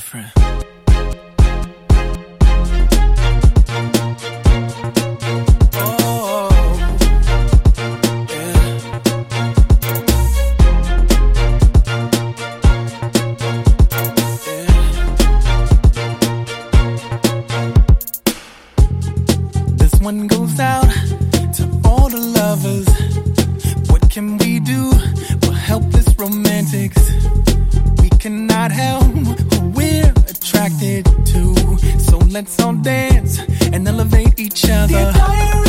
different. 0.00 0.39
each 34.50 34.68
other. 34.68 35.59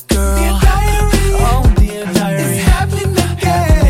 girl. 0.00 0.36
Dear 0.36 0.58
diary, 0.62 1.32
oh 1.40 1.62
it's 1.78 2.62
happening 2.62 3.12
again. 3.12 3.87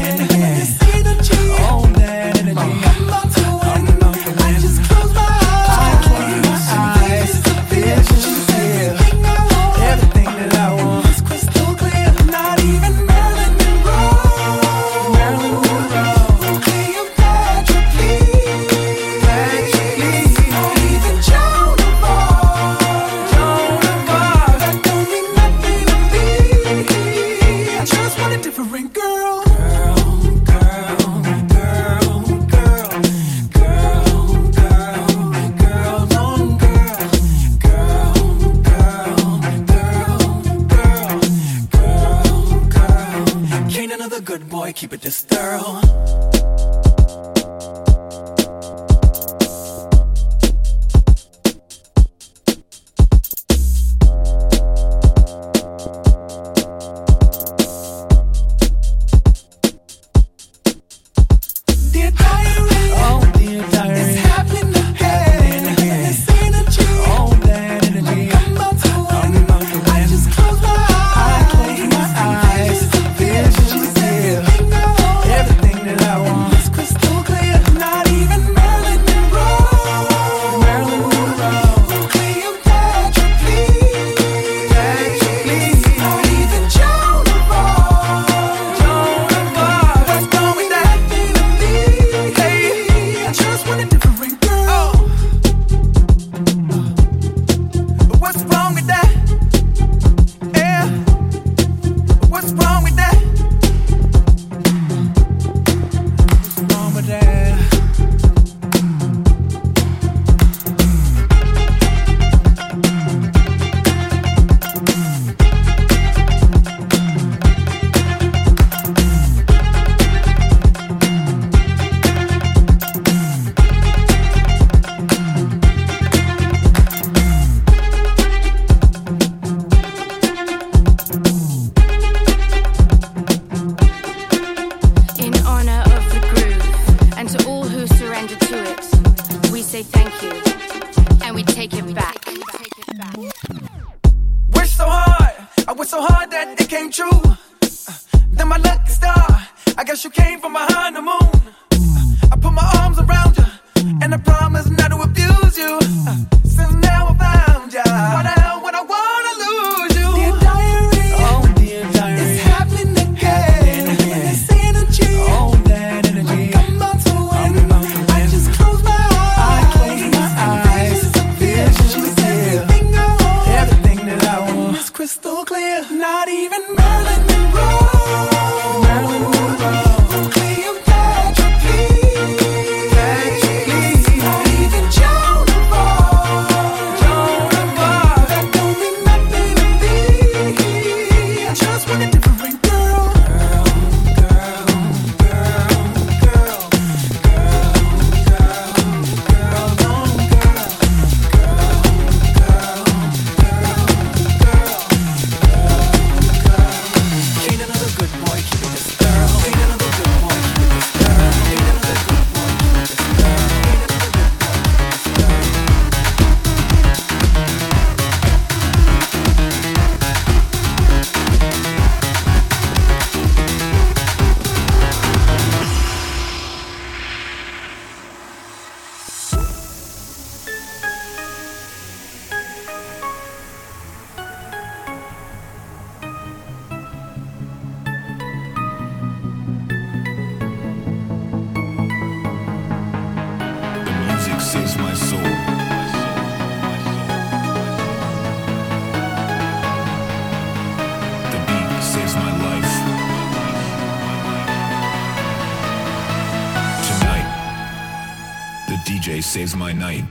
Saves 259.49 259.56
my 259.56 259.73
night, 259.73 260.04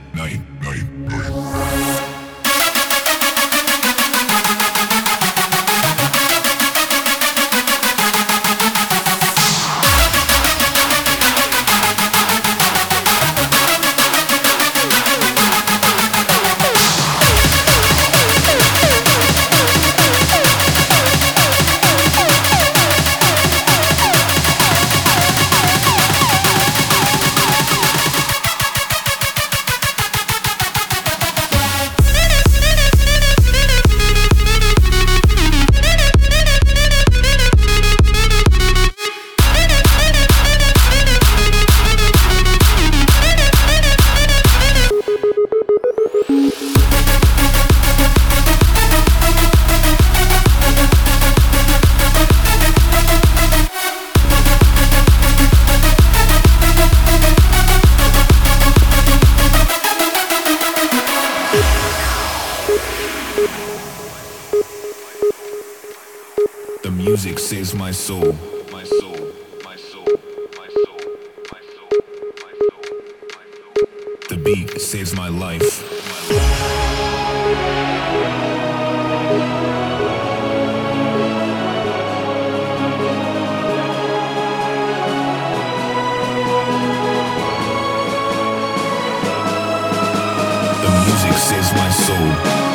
soul. 92.08 92.67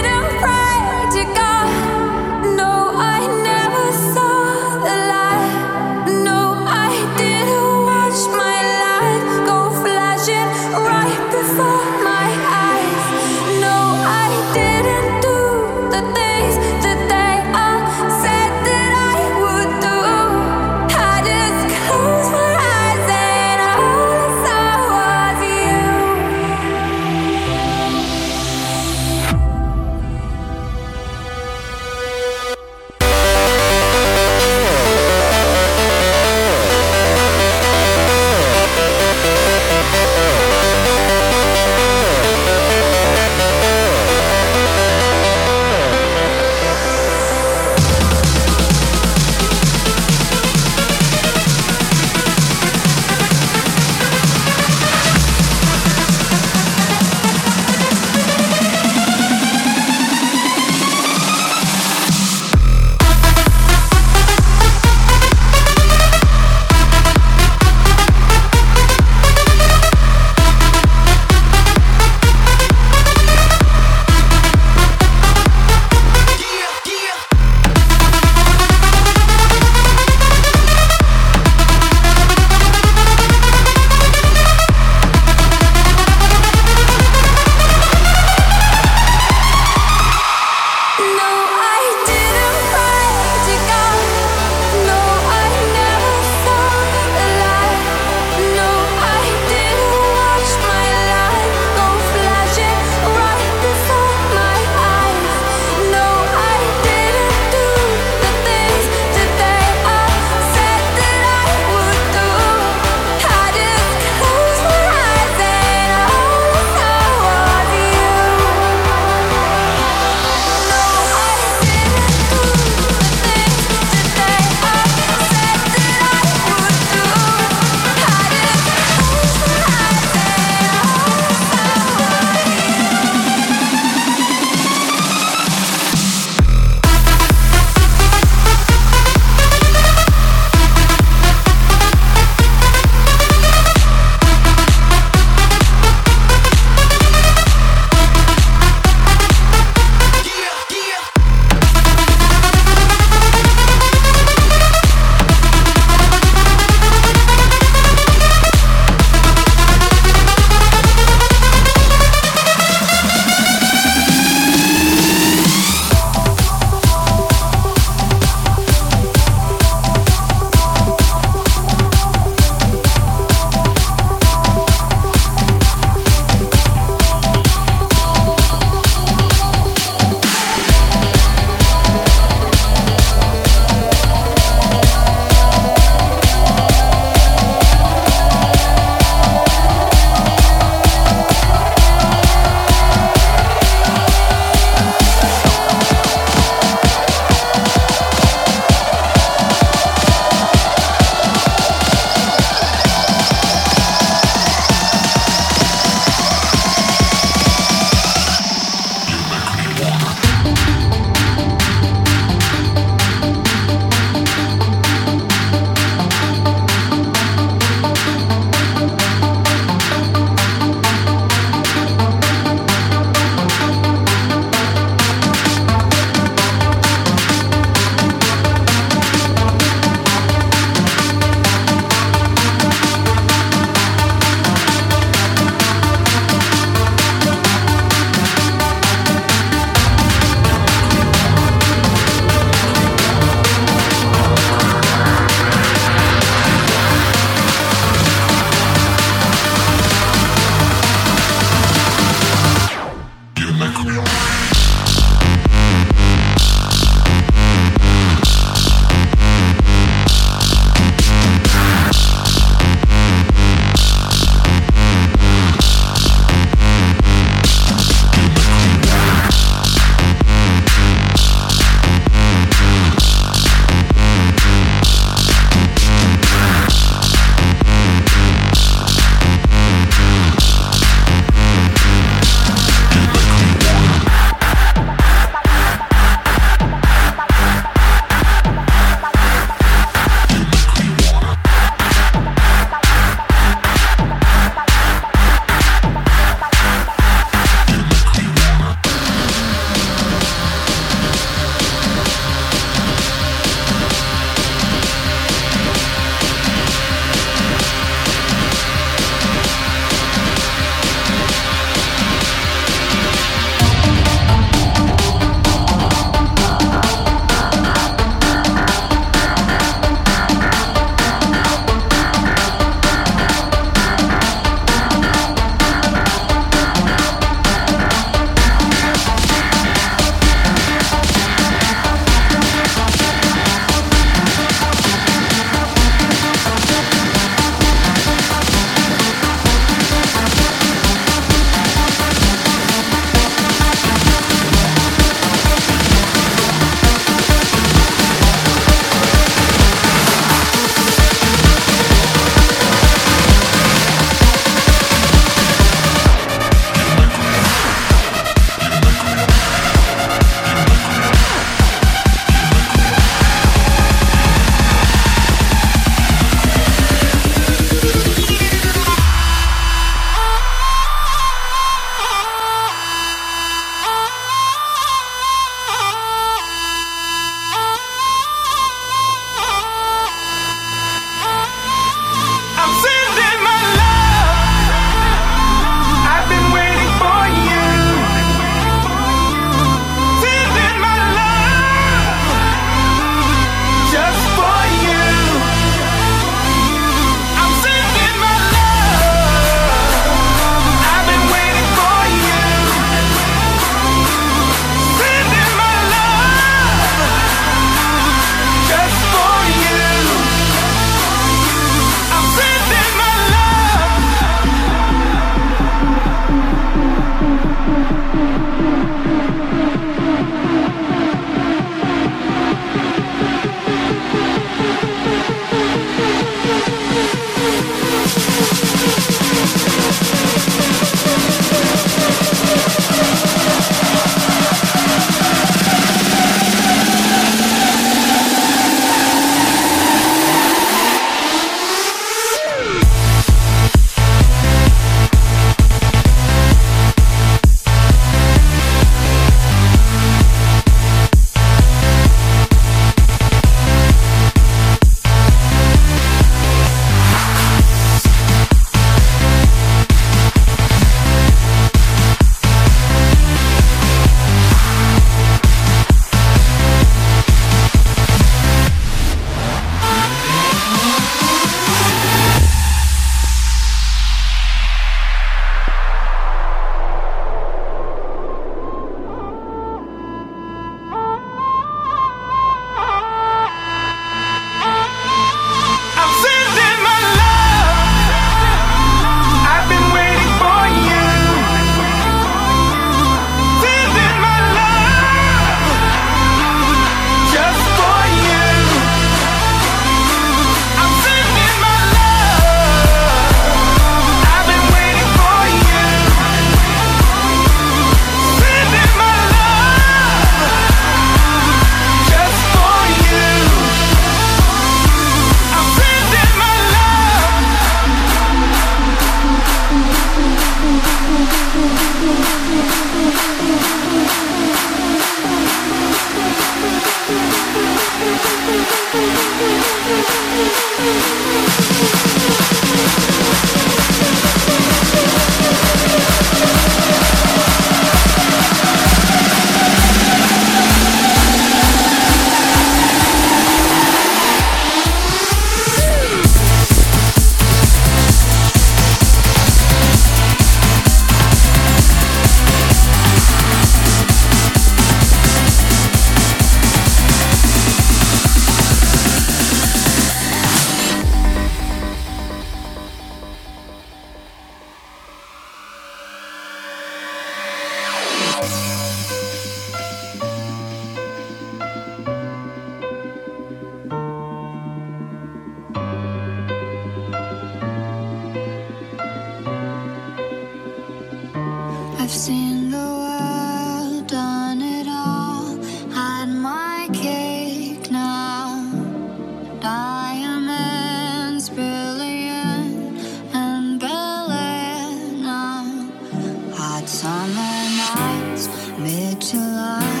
mid 598.79 599.21
July. 599.21 600.00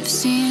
I've 0.00 0.08
seen 0.08 0.49